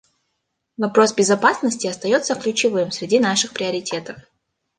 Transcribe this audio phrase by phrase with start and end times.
[0.77, 4.17] Вопрос безопасности остается ключевым среди наших приоритетов.